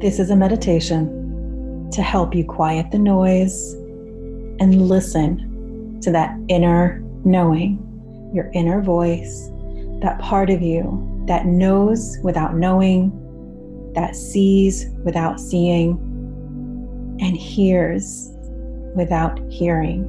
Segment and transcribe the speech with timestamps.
[0.00, 3.72] This is a meditation to help you quiet the noise
[4.60, 9.50] and listen to that inner knowing, your inner voice,
[10.02, 13.10] that part of you that knows without knowing,
[13.96, 15.98] that sees without seeing,
[17.20, 18.30] and hears
[18.94, 20.04] without hearing.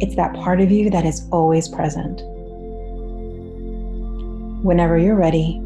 [0.00, 2.22] It's that part of you that is always present.
[4.64, 5.63] Whenever you're ready,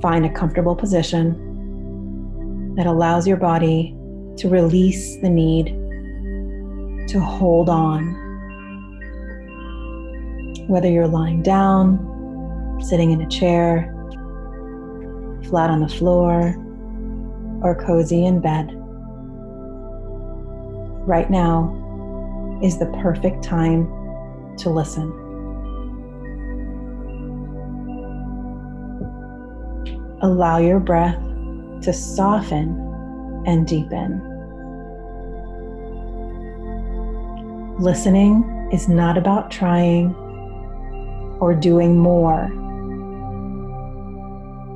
[0.00, 3.94] find a comfortable position that allows your body
[4.36, 5.66] to release the need
[7.08, 8.14] to hold on.
[10.68, 13.94] Whether you're lying down, sitting in a chair,
[15.48, 16.54] flat on the floor,
[17.62, 18.70] or cozy in bed.
[21.08, 23.86] Right now is the perfect time
[24.58, 25.27] to listen.
[30.20, 31.16] Allow your breath
[31.82, 32.74] to soften
[33.46, 34.20] and deepen.
[37.78, 40.12] Listening is not about trying
[41.40, 42.50] or doing more.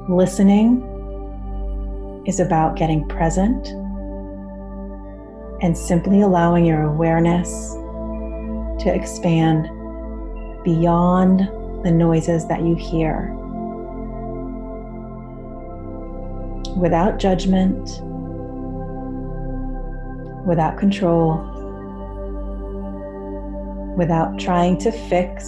[0.08, 0.80] Listening
[2.24, 3.66] is about getting present
[5.60, 7.48] and simply allowing your awareness
[8.84, 9.64] to expand
[10.62, 11.40] beyond
[11.84, 13.36] the noises that you hear.
[16.76, 18.00] Without judgment,
[20.46, 21.36] without control,
[23.96, 25.44] without trying to fix,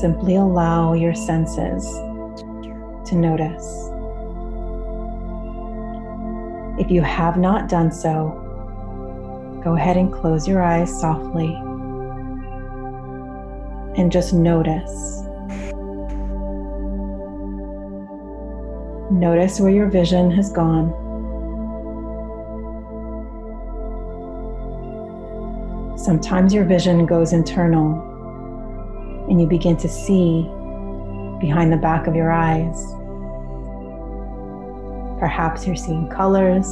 [0.00, 1.84] simply allow your senses
[3.08, 3.90] to notice.
[6.78, 8.42] If you have not done so,
[9.62, 11.54] go ahead and close your eyes softly
[13.96, 15.25] and just notice.
[19.10, 20.90] Notice where your vision has gone.
[25.96, 28.02] Sometimes your vision goes internal
[29.30, 30.42] and you begin to see
[31.40, 32.84] behind the back of your eyes.
[35.20, 36.66] Perhaps you're seeing colors.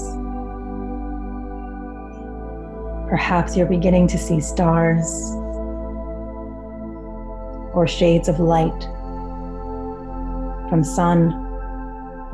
[3.09, 5.07] Perhaps you're beginning to see stars
[7.75, 8.83] or shades of light
[10.69, 11.44] from sun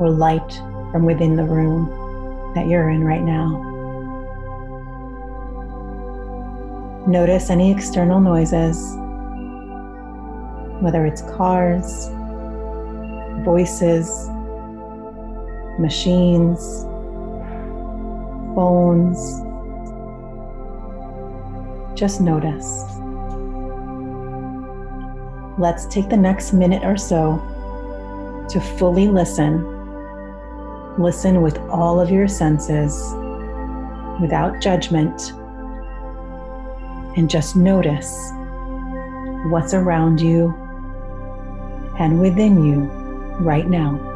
[0.01, 0.51] or light
[0.91, 3.67] from within the room that you're in right now.
[7.07, 8.95] Notice any external noises,
[10.81, 12.09] whether it's cars,
[13.45, 14.27] voices,
[15.79, 16.83] machines,
[18.55, 19.19] phones.
[21.97, 22.85] Just notice.
[25.59, 27.37] Let's take the next minute or so
[28.49, 29.80] to fully listen.
[30.97, 33.13] Listen with all of your senses
[34.19, 35.31] without judgment
[37.17, 38.13] and just notice
[39.49, 40.53] what's around you
[41.97, 42.81] and within you
[43.39, 44.10] right now.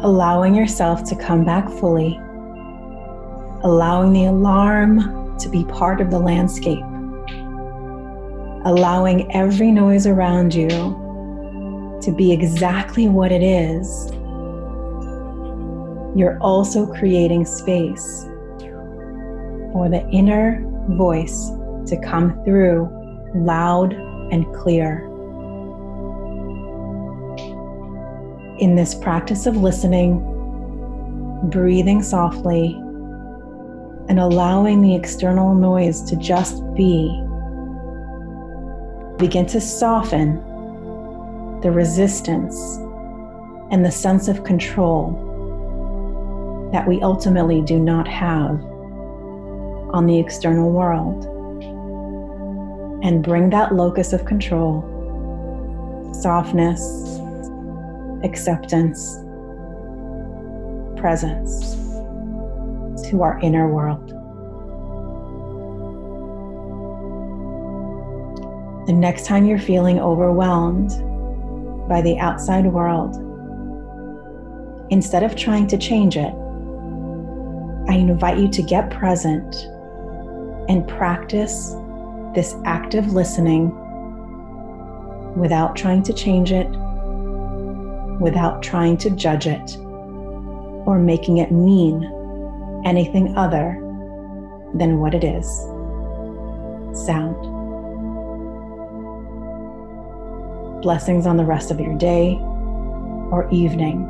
[0.00, 2.16] Allowing yourself to come back fully,
[3.64, 6.84] allowing the alarm to be part of the landscape,
[8.64, 10.68] allowing every noise around you
[12.02, 14.10] to be exactly what it is.
[16.16, 18.24] You're also creating space
[19.72, 21.50] for the inner voice
[21.86, 22.88] to come through
[23.34, 25.08] loud and clear.
[28.58, 30.20] In this practice of listening,
[31.50, 32.74] breathing softly,
[34.08, 37.08] and allowing the external noise to just be,
[39.18, 40.36] begin to soften
[41.60, 42.78] the resistance
[43.70, 45.24] and the sense of control
[46.72, 48.60] that we ultimately do not have
[49.90, 51.24] on the external world.
[53.04, 54.82] And bring that locus of control,
[56.12, 57.18] softness,
[58.24, 59.16] acceptance,
[60.98, 61.74] presence
[63.08, 64.08] to our inner world.
[68.86, 70.90] The next time you're feeling overwhelmed
[71.88, 73.16] by the outside world,
[74.90, 76.34] instead of trying to change it,
[77.88, 79.54] I invite you to get present
[80.68, 81.74] and practice
[82.34, 83.72] this active listening
[85.36, 86.66] without trying to change it,
[88.20, 89.76] without trying to judge it,
[90.86, 92.04] or making it mean
[92.84, 93.78] anything other
[94.74, 95.46] than what it is
[97.06, 97.36] sound.
[100.82, 102.38] Blessings on the rest of your day
[103.30, 104.06] or evening.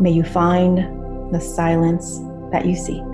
[0.00, 2.20] May you find the silence
[2.52, 3.09] that you seek.